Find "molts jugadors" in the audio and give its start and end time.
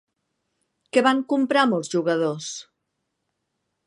1.73-2.47